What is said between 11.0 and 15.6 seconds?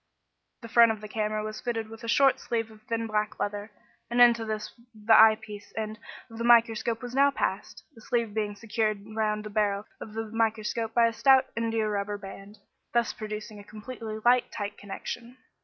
a stout indiarubber band, thus producing a completely light tight connection.